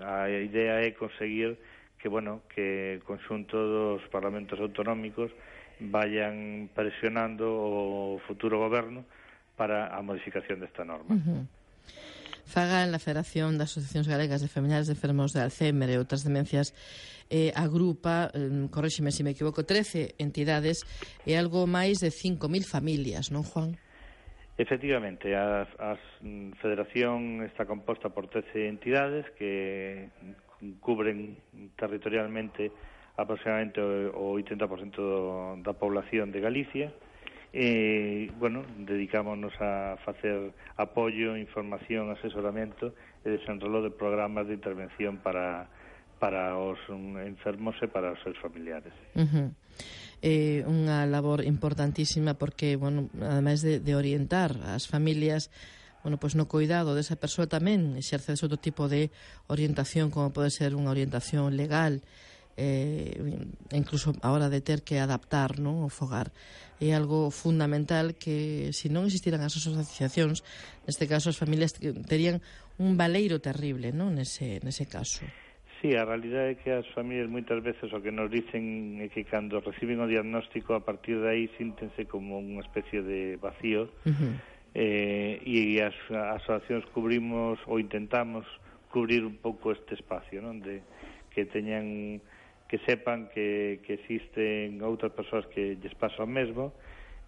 A 0.00 0.30
idea 0.30 0.80
é 0.84 0.94
conseguir 0.94 1.58
que, 1.98 2.08
bueno, 2.08 2.46
que 2.48 3.00
o 3.02 3.04
conxunto 3.04 3.56
dos 3.58 4.02
parlamentos 4.08 4.60
autonómicos 4.60 5.32
vayan 5.80 6.68
presionando 6.74 7.48
o 7.50 8.22
futuro 8.26 8.62
goberno 8.62 9.02
para 9.58 9.90
a 9.90 10.00
modificación 10.06 10.62
desta 10.62 10.86
norma. 10.86 11.10
Uh 11.10 11.18
-huh. 11.18 11.42
Fagan, 12.48 12.94
a 12.96 13.02
Federación 13.02 13.60
das 13.60 13.76
Asociacións 13.76 14.08
Galegas 14.08 14.40
de 14.40 14.48
Familiares 14.48 14.88
de 14.88 14.96
Enfermos 14.96 15.36
de 15.36 15.44
Alzheimer 15.44 15.92
e 15.92 16.00
outras 16.00 16.24
demencias 16.24 16.72
eh, 17.28 17.52
agrupa, 17.52 18.32
eh, 18.32 18.72
corréxeme 18.72 19.12
se 19.12 19.20
me 19.20 19.36
equivoco, 19.36 19.68
13 19.68 20.16
entidades 20.16 20.80
e 21.28 21.36
algo 21.36 21.68
máis 21.68 22.00
de 22.00 22.08
5.000 22.08 22.64
familias, 22.64 23.28
non, 23.28 23.44
Juan? 23.44 23.76
Efectivamente, 24.56 25.36
a, 25.36 25.68
a 25.76 26.00
mm, 26.24 26.56
Federación 26.56 27.44
está 27.44 27.68
composta 27.68 28.08
por 28.08 28.32
13 28.32 28.64
entidades 28.64 29.28
que 29.36 30.08
cubren 30.80 31.36
territorialmente 31.76 32.72
aproximadamente 33.20 33.78
o 34.16 34.32
80% 34.40 35.60
da 35.60 35.74
población 35.76 36.32
de 36.32 36.40
Galicia, 36.40 36.88
eh, 37.60 38.30
bueno, 38.38 38.62
dedicámonos 38.78 39.52
a 39.58 39.96
facer 40.04 40.52
apoio, 40.76 41.36
información, 41.36 42.14
asesoramento 42.14 42.94
e 43.26 43.34
desenrolo 43.34 43.82
de 43.82 43.90
programas 43.90 44.46
de 44.46 44.54
intervención 44.54 45.18
para 45.18 45.66
para 46.22 46.58
os 46.58 46.78
enfermos 46.90 47.74
e 47.82 47.90
para 47.90 48.14
os 48.14 48.18
seus 48.22 48.38
familiares. 48.38 48.94
Uh 49.18 49.26
-huh. 49.26 49.48
Eh, 50.22 50.62
unha 50.66 51.02
labor 51.10 51.42
importantísima 51.42 52.38
porque, 52.38 52.78
bueno, 52.78 53.10
ademais 53.18 53.62
de, 53.62 53.82
de 53.82 53.94
orientar 53.98 54.54
as 54.62 54.86
familias 54.86 55.50
bueno, 56.06 56.22
pois 56.22 56.34
pues 56.34 56.38
no 56.38 56.46
cuidado 56.46 56.94
desa 56.94 57.18
persoa 57.18 57.50
tamén 57.50 57.98
exerce 57.98 58.38
outro 58.38 58.54
tipo 58.58 58.86
de 58.86 59.10
orientación 59.50 60.14
como 60.14 60.30
pode 60.30 60.54
ser 60.54 60.78
unha 60.78 60.94
orientación 60.94 61.58
legal 61.58 62.06
eh, 62.58 63.14
incluso 63.70 64.12
a 64.20 64.34
hora 64.34 64.50
de 64.50 64.60
ter 64.60 64.82
que 64.82 64.98
adaptar 64.98 65.62
non 65.62 65.86
o 65.86 65.88
fogar 65.88 66.34
é 66.82 66.90
algo 66.90 67.30
fundamental 67.30 68.18
que 68.18 68.74
se 68.74 68.90
non 68.90 69.06
existiran 69.06 69.46
as 69.46 69.54
asociacións 69.54 70.42
neste 70.82 71.06
caso 71.06 71.30
as 71.30 71.38
familias 71.38 71.78
terían 71.78 72.42
un 72.82 72.98
valeiro 72.98 73.38
terrible 73.38 73.94
non 73.94 74.18
nese, 74.18 74.58
nese 74.66 74.90
caso. 74.90 75.22
Sí, 75.78 75.94
a 75.94 76.02
realidade 76.02 76.50
é 76.50 76.58
que 76.58 76.74
as 76.74 76.86
familias 76.90 77.30
moitas 77.30 77.62
veces 77.62 77.86
o 77.94 78.02
que 78.02 78.10
nos 78.10 78.26
dicen 78.26 78.98
é 78.98 79.06
que 79.06 79.22
cando 79.22 79.62
reciben 79.62 80.02
o 80.02 80.10
diagnóstico 80.10 80.74
a 80.74 80.82
partir 80.82 81.22
de 81.22 81.30
aí 81.30 81.46
síntense 81.54 82.10
como 82.10 82.42
unha 82.42 82.66
especie 82.66 82.98
de 83.06 83.38
vacío. 83.38 83.86
Uh 84.02 84.10
-huh. 84.10 84.34
eh, 84.74 85.38
e 85.46 85.78
as 85.78 85.94
asociacións 86.10 86.82
cubrimos 86.90 87.62
ou 87.70 87.78
intentamos 87.78 88.42
cubrir 88.90 89.22
un 89.22 89.38
pouco 89.38 89.70
este 89.70 89.94
espacio 89.94 90.42
non? 90.42 90.58
De 90.58 90.82
que 91.30 91.46
teñan 91.46 92.18
que 92.68 92.78
sepan 92.84 93.32
que, 93.32 93.80
que 93.82 93.96
existen 93.96 94.84
outras 94.84 95.10
persoas 95.16 95.48
que 95.48 95.80
lles 95.80 95.96
pasa 95.96 96.22
o 96.22 96.28
mesmo 96.28 96.76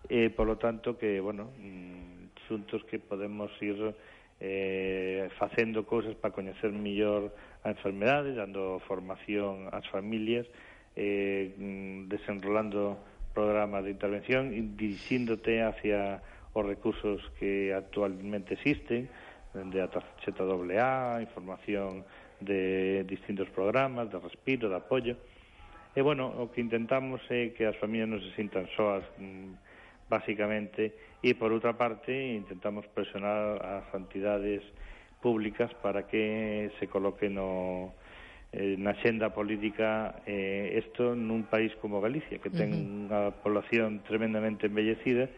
e, 0.09 0.29
polo 0.29 0.61
tanto, 0.61 1.01
que, 1.01 1.21
bueno, 1.21 1.51
mm, 1.57 2.37
xuntos 2.45 2.85
que 2.85 3.01
podemos 3.01 3.51
ir 3.65 3.97
eh, 4.41 5.29
facendo 5.41 5.85
cousas 5.85 6.15
para 6.17 6.33
coñecer 6.33 6.73
mellor 6.73 7.33
a 7.65 7.73
enfermedade, 7.73 8.37
dando 8.37 8.81
formación 8.85 9.69
ás 9.73 9.85
familias, 9.89 10.45
eh, 10.97 11.57
desenrolando 12.09 13.01
programas 13.33 13.85
de 13.85 13.97
intervención 13.97 14.53
e 14.53 14.61
dirixíndote 14.77 15.65
hacia 15.65 16.21
os 16.53 16.65
recursos 16.67 17.21
que 17.41 17.73
actualmente 17.73 18.61
existen, 18.61 19.09
de 19.55 19.79
a 19.83 19.89
tarxeta 19.89 20.45
AA, 20.47 21.23
información 21.23 22.05
de 22.41 23.05
distintos 23.05 23.49
programas, 23.51 24.11
de 24.11 24.19
respiro, 24.19 24.69
de 24.69 24.77
apoio, 24.77 25.15
E, 26.01 26.03
bueno, 26.03 26.33
o 26.33 26.49
que 26.49 26.65
intentamos 26.65 27.21
é 27.29 27.53
que 27.53 27.69
as 27.69 27.77
familias 27.77 28.09
non 28.09 28.25
se 28.25 28.33
sintan 28.33 28.65
soas, 28.73 29.05
mm, 29.21 29.53
basicamente, 30.09 30.97
e, 31.21 31.37
por 31.37 31.53
outra 31.53 31.77
parte, 31.77 32.09
intentamos 32.09 32.89
presionar 32.97 33.61
as 33.61 33.85
entidades 33.93 34.65
públicas 35.21 35.69
para 35.85 36.09
que 36.09 36.73
se 36.81 36.89
coloque 36.89 37.29
no, 37.29 37.93
eh, 38.57 38.81
na 38.81 38.97
xenda 39.05 39.29
política 39.37 40.25
eh, 40.25 40.73
isto 40.81 41.13
nun 41.13 41.45
país 41.53 41.69
como 41.85 42.01
Galicia, 42.01 42.41
que 42.41 42.49
ten 42.49 42.73
uh 42.73 42.81
-huh. 42.81 42.97
unha 43.05 43.21
población 43.45 44.01
tremendamente 44.09 44.73
envellecida, 44.73 45.29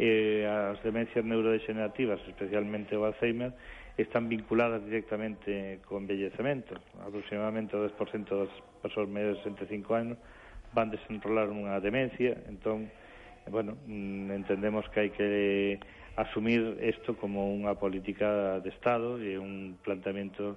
eh, 0.00 0.48
as 0.48 0.80
demencias 0.80 1.20
neurodegenerativas, 1.20 2.16
especialmente 2.24 2.96
o 2.96 3.04
Alzheimer, 3.04 3.52
están 4.02 4.28
vinculadas 4.28 4.84
directamente 4.84 5.80
con 5.84 6.06
envellecemento. 6.06 6.78
Aproximadamente 7.02 7.74
o 7.74 7.82
10% 7.82 8.30
das 8.30 8.52
persoas 8.78 9.10
maiores 9.10 9.42
de 9.42 9.50
65 9.50 9.94
anos 9.94 10.16
van 10.70 10.94
desenrolar 10.94 11.50
unha 11.50 11.82
demencia, 11.82 12.38
entón, 12.46 12.86
bueno, 13.50 13.74
mm, 13.90 14.30
entendemos 14.38 14.86
que 14.94 15.02
hai 15.02 15.10
que 15.10 15.28
asumir 16.14 16.78
isto 16.78 17.18
como 17.18 17.50
unha 17.50 17.74
política 17.74 18.62
de 18.62 18.70
Estado 18.70 19.18
e 19.18 19.34
un 19.34 19.82
planteamento 19.82 20.54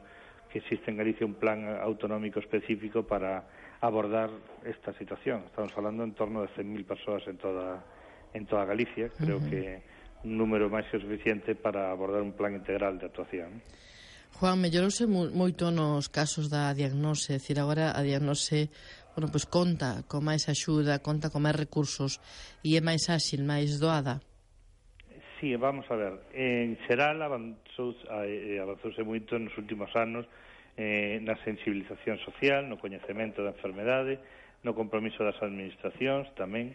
que 0.53 0.60
existe 0.60 0.91
en 0.91 1.01
Galicia 1.01 1.25
un 1.25 1.39
plan 1.39 1.65
autonómico 1.81 2.38
específico 2.38 3.07
para 3.07 3.48
abordar 3.81 4.29
esta 4.67 4.93
situación. 5.00 5.48
Estamos 5.50 5.74
falando 5.74 6.03
en 6.03 6.13
torno 6.13 6.45
de 6.45 6.50
100.000 6.53 6.86
persoas 6.86 7.25
en 7.25 7.38
toda 7.41 7.81
en 8.33 8.45
toda 8.45 8.63
Galicia, 8.65 9.10
creo 9.17 9.38
uh 9.38 9.41
-huh. 9.41 9.50
que 9.50 9.81
un 10.24 10.38
número 10.38 10.70
máis 10.70 10.86
que 10.90 11.01
suficiente 11.01 11.58
para 11.58 11.90
abordar 11.90 12.22
un 12.22 12.34
plan 12.34 12.54
integral 12.54 12.98
de 13.01 13.10
actuación. 13.10 13.62
Juan, 14.38 14.58
mellorouse 14.58 15.06
moito 15.06 15.70
nos 15.70 16.08
casos 16.08 16.50
da 16.50 16.74
diagnose, 16.74 17.38
decir, 17.38 17.60
agora 17.60 17.94
a 17.94 18.01
diagnose 18.01 18.72
bueno, 19.16 19.28
pois 19.32 19.46
conta 19.46 20.08
con 20.08 20.24
máis 20.24 20.48
axuda, 20.48 21.04
conta 21.04 21.28
con 21.28 21.44
máis 21.44 21.58
recursos 21.60 22.24
e 22.63 22.80
é 22.80 22.82
máis 22.82 23.12
áxil, 23.12 23.44
máis 23.44 23.75
doada. 23.75 24.24
Sí, 25.40 25.51
vamos 25.58 25.90
a 25.92 25.96
ver, 25.98 26.13
en 26.32 26.78
xeral 26.88 27.20
avanzouse 27.20 28.06
avanzou, 28.08 28.24
eh, 28.24 28.56
eh, 28.56 28.63
avanzouse 28.63 29.01
moito 29.04 29.36
nos 29.36 29.51
últimos 29.58 29.92
anos 30.00 30.24
eh, 30.78 31.20
na 31.20 31.36
sensibilización 31.44 32.22
social, 32.24 32.70
no 32.70 32.80
coñecemento 32.80 33.44
da 33.44 33.51
enfermedade, 33.51 34.22
no 34.63 34.72
compromiso 34.78 35.25
das 35.28 35.36
administracións 35.44 36.32
tamén, 36.40 36.72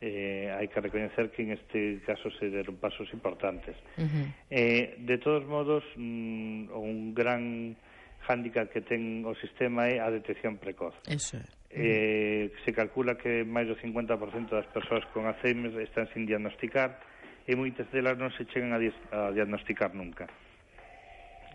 eh, 0.00 0.48
hai 0.48 0.66
que 0.72 0.80
recoñecer 0.80 1.28
que 1.30 1.44
en 1.44 1.52
este 1.52 2.00
caso 2.08 2.32
se 2.40 2.48
deron 2.48 2.80
pasos 2.80 3.06
importantes. 3.12 3.76
Uh 4.00 4.08
-huh. 4.08 4.26
eh, 4.48 4.96
de 4.96 5.16
todos 5.20 5.44
modos, 5.44 5.84
mm, 5.96 6.72
un 6.72 7.12
gran 7.12 7.76
hándicap 8.24 8.72
que 8.72 8.80
ten 8.80 9.24
o 9.28 9.36
sistema 9.36 9.88
é 9.88 10.00
a 10.00 10.08
detección 10.08 10.56
precoz. 10.56 10.96
Eso 11.04 11.36
é. 11.36 11.44
Eh, 11.70 12.50
se 12.64 12.72
calcula 12.72 13.14
que 13.14 13.46
máis 13.46 13.68
do 13.70 13.78
50% 13.78 14.50
das 14.50 14.66
persoas 14.74 15.06
con 15.14 15.30
Alzheimer 15.30 15.70
están 15.78 16.10
sin 16.10 16.26
diagnosticar 16.26 16.98
e 17.46 17.54
moitas 17.54 17.86
delas 17.94 18.18
non 18.18 18.34
se 18.34 18.42
chegan 18.50 18.74
a, 18.74 18.78
di 18.80 18.90
a 19.12 19.30
diagnosticar 19.30 19.94
nunca. 19.94 20.26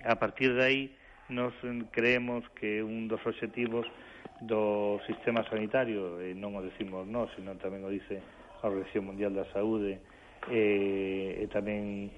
A 0.06 0.16
partir 0.16 0.54
de 0.54 0.64
aí, 0.64 0.82
nos 1.34 1.52
mm, 1.66 1.92
creemos 1.92 2.46
que 2.56 2.86
un 2.86 3.10
dos 3.10 3.20
objetivos 3.26 3.90
do 4.42 5.00
sistema 5.08 5.44
sanitario, 5.48 6.22
e 6.22 6.36
non 6.36 6.56
o 6.56 6.62
decimos 6.62 7.08
nós, 7.08 7.32
sino 7.36 7.56
tamén 7.60 7.84
o 7.84 7.92
dice 7.92 8.24
a 8.66 8.74
Organización 8.74 9.06
Mundial 9.06 9.38
da 9.38 9.46
Saúde 9.54 10.02
eh, 10.50 11.42
e 11.42 11.46
tamén 11.54 12.10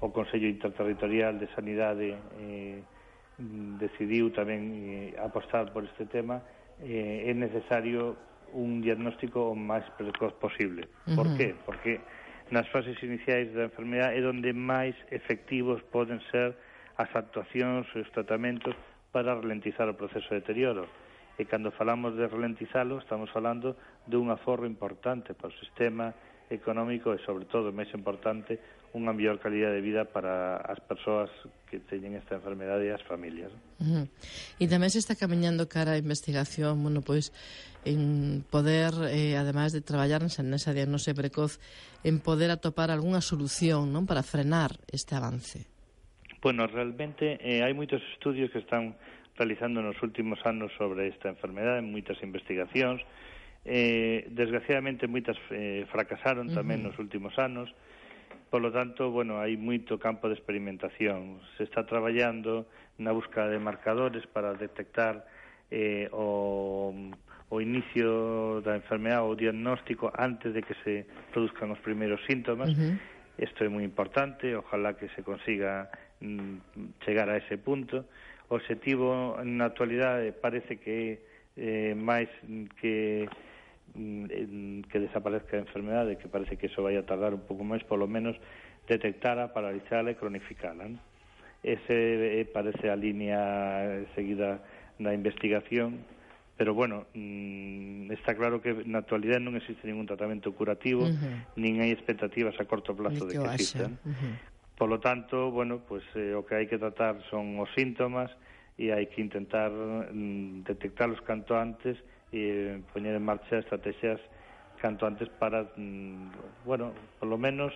o 0.00 0.08
Consello 0.08 0.48
Interterritorial 0.48 1.36
de 1.36 1.46
Sanidade 1.52 2.16
eh, 2.40 2.80
decidiu 3.76 4.32
tamén 4.32 5.12
eh, 5.12 5.20
apostar 5.20 5.68
por 5.76 5.84
este 5.84 6.08
tema 6.08 6.40
eh, 6.80 7.28
é 7.28 7.32
necesario 7.36 8.16
un 8.56 8.80
diagnóstico 8.80 9.52
o 9.52 9.54
máis 9.54 9.84
precoz 9.94 10.32
posible. 10.40 10.88
Uh 11.06 11.12
-huh. 11.12 11.16
Por 11.20 11.28
qué? 11.36 11.52
Porque 11.68 12.00
nas 12.50 12.66
fases 12.72 12.96
iniciais 13.04 13.52
da 13.52 13.68
enfermedade 13.68 14.16
é 14.16 14.24
onde 14.24 14.50
máis 14.56 14.96
efectivos 15.12 15.84
poden 15.92 16.18
ser 16.32 16.56
as 16.96 17.08
actuacións 17.14 17.86
e 17.94 18.02
os 18.02 18.10
tratamentos 18.10 18.74
para 19.12 19.36
ralentizar 19.36 19.88
o 19.88 19.94
proceso 19.94 20.28
de 20.32 20.40
deterioro. 20.42 20.88
E 21.40 21.48
cando 21.48 21.72
falamos 21.72 22.16
de 22.16 22.26
ralentizalo, 22.28 23.00
estamos 23.00 23.30
falando 23.30 23.72
dun 24.10 24.34
aforro 24.34 24.66
importante 24.66 25.32
para 25.32 25.54
o 25.54 25.60
sistema 25.62 26.10
económico 26.50 27.14
e, 27.14 27.22
sobre 27.22 27.46
todo, 27.46 27.70
máis 27.70 27.88
importante, 27.94 28.58
unha 28.90 29.14
mellor 29.14 29.38
calidad 29.38 29.70
de 29.70 29.78
vida 29.78 30.02
para 30.02 30.58
as 30.66 30.82
persoas 30.82 31.30
que 31.70 31.78
teñen 31.78 32.18
esta 32.18 32.34
enfermedade 32.34 32.90
e 32.90 32.92
as 32.92 33.02
familias. 33.06 33.54
Uh 33.78 34.02
-huh. 34.02 34.06
E 34.58 34.66
tamén 34.66 34.90
se 34.90 34.98
está 34.98 35.14
camiñando 35.14 35.70
cara 35.70 35.94
a 35.94 36.02
investigación, 36.02 36.82
bueno, 36.82 36.98
pois, 37.06 37.30
en 37.86 38.42
poder, 38.50 38.90
eh, 39.14 39.38
ademais 39.38 39.70
de 39.70 39.80
traballar 39.80 40.26
nesa, 40.26 40.74
diagnose 40.74 41.14
precoz, 41.14 41.62
en 42.02 42.18
poder 42.18 42.50
atopar 42.50 42.90
algunha 42.90 43.22
solución 43.22 43.94
non 43.94 44.10
para 44.10 44.26
frenar 44.26 44.74
este 44.90 45.14
avance. 45.14 45.70
Bueno, 46.42 46.66
realmente 46.66 47.38
eh, 47.38 47.62
hai 47.62 47.72
moitos 47.78 48.02
estudios 48.10 48.50
que 48.50 48.58
están 48.58 48.98
realizando 49.38 49.80
nos 49.80 49.96
últimos 50.02 50.42
anos 50.42 50.74
sobre 50.74 51.08
esta 51.08 51.30
enfermedade, 51.30 51.80
moitas 51.80 52.18
investigacións, 52.26 53.00
Eh, 53.72 54.26
desgraciadamente 54.34 55.06
moitas 55.06 55.38
eh, 55.54 55.86
fracasaron 55.94 56.50
tamén 56.50 56.82
uh 56.82 56.90
-huh. 56.90 56.90
nos 56.90 56.96
últimos 56.98 57.38
anos. 57.38 57.70
Por 58.50 58.66
lo 58.66 58.74
tanto, 58.74 59.14
bueno, 59.14 59.38
hai 59.38 59.54
moito 59.54 59.94
campo 59.94 60.26
de 60.26 60.34
experimentación. 60.34 61.38
Se 61.54 61.62
está 61.62 61.86
traballando 61.86 62.66
na 62.98 63.14
busca 63.14 63.46
de 63.46 63.62
marcadores 63.62 64.26
para 64.26 64.58
detectar 64.58 65.22
eh, 65.70 66.10
o, 66.10 66.90
o 67.46 67.56
inicio 67.62 68.58
da 68.66 68.74
enfermedade 68.74 69.22
o 69.22 69.38
diagnóstico 69.38 70.10
antes 70.18 70.50
de 70.50 70.66
que 70.66 70.74
se 70.82 71.06
produzcan 71.30 71.70
os 71.70 71.78
primeiros 71.78 72.18
síntomas. 72.26 72.74
Uh 72.74 72.74
-huh. 72.74 72.94
Isto 73.38 73.62
é 73.62 73.70
moi 73.70 73.86
importante, 73.86 74.50
ojalá 74.50 74.98
que 74.98 75.06
se 75.14 75.22
consiga 75.22 75.86
mm, 76.18 77.06
chegar 77.06 77.30
a 77.30 77.38
ese 77.38 77.54
punto. 77.54 78.02
O 78.50 78.58
objetivo 78.58 79.38
na 79.46 79.70
actualidade 79.70 80.34
parece 80.34 80.82
que 80.82 81.22
é 81.54 81.94
eh, 81.94 81.94
máis 81.94 82.26
que 82.82 83.30
Mm, 83.94 84.82
que 84.86 85.00
desaparezca 85.00 85.56
a 85.56 85.60
enfermedade, 85.66 86.16
que 86.16 86.28
parece 86.28 86.56
que 86.56 86.70
eso 86.70 86.82
vai 86.82 86.94
a 86.94 87.02
tardar 87.02 87.34
un 87.34 87.42
pouco 87.42 87.66
máis, 87.66 87.82
polo 87.82 88.06
menos 88.06 88.38
detectala, 88.86 89.50
paralizala 89.50 90.14
e 90.14 90.18
cronificala. 90.18 90.86
Non? 90.86 91.02
Ese 91.66 92.40
eh, 92.40 92.46
parece 92.46 92.86
a 92.86 92.96
línea 92.96 94.06
seguida 94.14 94.62
da 95.02 95.10
investigación, 95.10 96.06
pero 96.54 96.70
bueno, 96.72 97.10
mm, 97.18 98.14
está 98.14 98.38
claro 98.38 98.62
que 98.62 98.86
na 98.86 99.02
actualidade 99.02 99.42
non 99.42 99.58
existe 99.58 99.90
ningún 99.90 100.06
tratamento 100.06 100.54
curativo, 100.54 101.04
uh 101.04 101.10
-huh. 101.10 101.58
nin 101.58 101.82
hai 101.82 101.90
expectativas 101.90 102.54
a 102.62 102.64
corto 102.70 102.94
plazo 102.94 103.26
de 103.26 103.42
que 103.42 103.46
existan. 103.58 103.98
Uh 104.06 104.14
-huh. 104.14 104.34
Por 104.78 104.88
lo 104.88 105.02
tanto, 105.02 105.50
bueno, 105.50 105.82
pues 105.82 106.06
eh, 106.14 106.32
o 106.38 106.46
que 106.46 106.56
hai 106.56 106.70
que 106.70 106.78
tratar 106.78 107.18
son 107.26 107.58
os 107.58 107.68
síntomas 107.74 108.30
e 108.78 108.94
hai 108.94 109.10
que 109.10 109.18
intentar 109.18 109.68
mm, 109.68 110.62
detectarlos 110.62 111.20
canto 111.26 111.58
antes 111.58 111.98
e 112.30 112.78
poñer 112.94 113.14
en 113.18 113.24
marcha 113.26 113.58
estrategias 113.58 114.22
canto 114.80 115.04
antes 115.04 115.28
para, 115.28 115.68
mm, 115.76 116.64
bueno, 116.64 116.92
por 117.20 117.28
lo 117.28 117.36
menos 117.36 117.74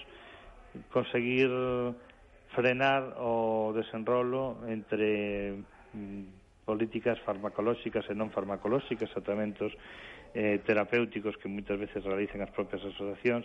conseguir 0.90 1.50
frenar 2.54 3.14
o 3.18 3.74
desenrolo 3.74 4.62
entre 4.66 5.58
mm, 5.92 6.64
políticas 6.64 7.20
farmacolóxicas 7.20 8.08
e 8.08 8.14
non 8.16 8.32
farmacolóxicas, 8.32 9.12
tratamentos 9.12 9.70
eh, 10.32 10.58
terapéuticos 10.64 11.36
que 11.36 11.50
moitas 11.50 11.76
veces 11.76 12.02
realizan 12.02 12.40
as 12.40 12.50
propias 12.50 12.82
asociacións 12.82 13.44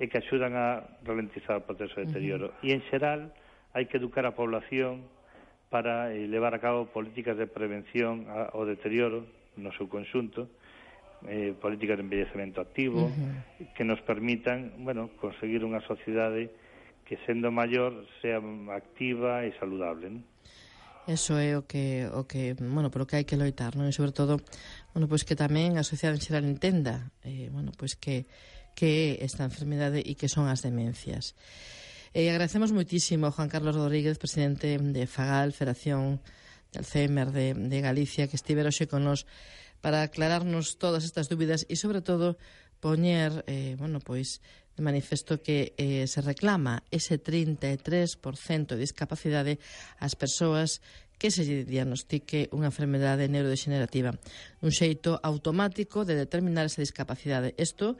e 0.00 0.08
que 0.10 0.18
axudan 0.18 0.56
a 0.58 0.98
ralentizar 1.04 1.60
o 1.60 1.66
proceso 1.66 2.00
de 2.00 2.08
deterioro. 2.08 2.50
Uh 2.50 2.54
-huh. 2.58 2.66
E 2.66 2.74
en 2.74 2.82
xeral 2.90 3.30
hai 3.76 3.86
que 3.86 4.00
educar 4.00 4.24
a 4.26 4.34
población 4.34 5.06
para 5.68 6.14
eh, 6.14 6.26
levar 6.26 6.54
a 6.54 6.62
cabo 6.62 6.88
políticas 6.90 7.36
de 7.36 7.46
prevención 7.46 8.26
ao 8.30 8.64
deterioro 8.64 9.28
no 9.56 9.70
seu 9.72 9.86
conxunto, 9.88 10.48
eh, 11.28 11.54
políticas 11.56 11.96
de 11.96 12.04
envellecemento 12.04 12.60
activo, 12.60 13.06
uh 13.06 13.12
-huh. 13.12 13.72
que 13.74 13.84
nos 13.84 14.00
permitan, 14.02 14.72
bueno, 14.84 15.10
conseguir 15.20 15.64
unha 15.64 15.80
sociedade 15.84 16.52
que 17.04 17.20
sendo 17.28 17.52
maior 17.52 17.92
sea 18.24 18.40
activa 18.72 19.44
e 19.44 19.52
saludable, 19.60 20.08
non? 20.08 20.24
Eso 21.04 21.36
é 21.36 21.52
o 21.52 21.68
que 21.68 22.08
o 22.08 22.24
que, 22.24 22.56
bueno, 22.56 22.88
polo 22.88 23.04
que 23.04 23.20
hai 23.20 23.28
que 23.28 23.36
loitar, 23.36 23.76
non? 23.76 23.84
E 23.84 23.92
sobre 23.92 24.16
todo, 24.16 24.40
bueno, 24.96 25.04
pois 25.04 25.28
que 25.28 25.36
tamén 25.36 25.76
a 25.76 25.84
sociedade 25.84 26.16
en 26.16 26.24
xeral 26.24 26.44
entenda, 26.48 27.12
eh, 27.20 27.52
bueno, 27.52 27.76
pois 27.76 27.92
que 27.92 28.24
que 28.74 29.20
é 29.20 29.24
esta 29.24 29.46
enfermidade 29.46 30.02
e 30.02 30.18
que 30.18 30.26
son 30.26 30.50
as 30.50 30.64
demencias. 30.64 31.38
Eh, 32.16 32.30
agradecemos 32.30 32.72
moitísimo 32.72 33.26
a 33.26 33.34
Juan 33.34 33.50
Carlos 33.50 33.76
Rodríguez, 33.76 34.18
presidente 34.18 34.78
de 34.78 35.04
Fagal, 35.06 35.52
Federación 35.52 36.24
Alzheimer 36.76 37.30
de, 37.30 37.54
de 37.54 37.78
Galicia, 37.80 38.28
que 38.28 38.36
estivera 38.36 38.70
hoxe 38.70 38.90
con 38.90 39.04
nos 39.06 39.26
para 39.84 40.00
aclararnos 40.00 40.80
todas 40.80 41.04
estas 41.04 41.28
dúbidas 41.28 41.68
e, 41.68 41.76
sobre 41.76 42.00
todo, 42.00 42.40
poñer, 42.80 43.44
eh, 43.48 43.76
bueno, 43.76 44.00
pois, 44.00 44.40
de 44.76 44.82
manifesto 44.82 45.40
que 45.40 45.72
eh, 45.76 46.06
se 46.08 46.20
reclama 46.20 46.82
ese 46.90 47.22
33% 47.22 48.74
de 48.74 48.82
discapacidade 48.82 49.62
ás 50.02 50.18
persoas 50.18 50.82
que 51.14 51.30
se 51.30 51.46
lle 51.46 51.62
diagnostique 51.62 52.50
unha 52.50 52.68
enfermedade 52.68 53.30
neurodegenerativa. 53.30 54.18
Un 54.60 54.72
xeito 54.74 55.22
automático 55.22 56.02
de 56.02 56.18
determinar 56.18 56.66
esa 56.66 56.82
discapacidade. 56.82 57.54
Isto 57.54 57.96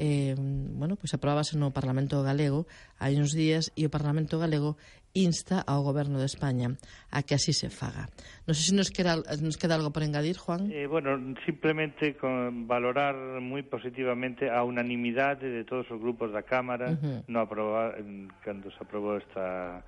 eh, 0.00 0.32
bueno, 0.40 0.96
pois 0.96 1.12
aprobábase 1.12 1.60
no 1.60 1.76
Parlamento 1.76 2.24
Galego 2.24 2.64
hai 2.96 3.20
uns 3.20 3.36
días 3.36 3.68
e 3.76 3.84
o 3.84 3.92
Parlamento 3.92 4.40
Galego 4.40 4.80
insta 5.12 5.60
ao 5.60 5.84
Goberno 5.84 6.16
de 6.16 6.24
España 6.24 6.72
a 7.12 7.20
que 7.20 7.36
así 7.36 7.52
se 7.52 7.68
faga. 7.68 8.08
Non 8.48 8.56
sei 8.56 8.72
se 8.72 8.74
nos 8.78 8.88
queda, 8.88 9.20
nos 9.44 9.60
queda 9.60 9.76
algo 9.76 9.92
por 9.92 10.00
engadir, 10.00 10.40
Juan. 10.40 10.72
Eh, 10.72 10.88
bueno, 10.88 11.20
simplemente 11.44 12.16
con 12.16 12.64
valorar 12.64 13.12
moi 13.44 13.60
positivamente 13.60 14.48
a 14.48 14.64
unanimidade 14.64 15.52
de 15.52 15.68
todos 15.68 15.84
os 15.92 16.00
grupos 16.00 16.32
da 16.32 16.48
Cámara 16.48 16.94
uh 16.94 16.96
-huh. 16.96 17.20
no 17.28 17.44
aprobar, 17.44 18.00
cando 18.40 18.72
se 18.72 18.80
aprobou 18.80 19.20
esta 19.20 19.84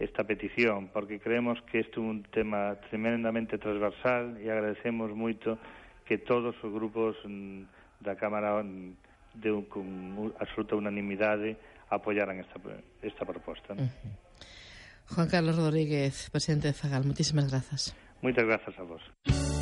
esta 0.00 0.24
petición, 0.24 0.88
porque 0.88 1.20
creemos 1.20 1.60
que 1.68 1.84
este 1.84 2.00
é 2.00 2.02
un 2.02 2.24
tema 2.32 2.74
tremendamente 2.88 3.60
transversal 3.60 4.34
e 4.40 4.48
agradecemos 4.50 5.12
moito 5.12 5.60
que 6.08 6.18
todos 6.18 6.56
os 6.58 6.70
grupos 6.72 7.14
mm, 7.22 8.02
da 8.02 8.16
Cámara 8.16 8.64
mm, 8.64 9.11
deu 9.34 9.64
con 9.68 10.32
absoluta 10.38 10.76
unanimidade 10.76 11.56
apoyaran 11.90 12.40
esta, 12.40 12.60
esta 13.02 13.24
proposta. 13.24 13.74
¿no? 13.74 13.82
Uh 13.82 13.86
-huh. 13.86 15.14
Juan 15.14 15.28
Carlos 15.28 15.56
Rodríguez, 15.56 16.30
presidente 16.30 16.68
de 16.68 16.74
Fagal, 16.74 17.04
muchísimas 17.04 17.50
gracias. 17.50 17.94
Muchas 18.22 18.44
gracias 18.44 18.78
a 18.78 18.82
vos. 18.82 19.61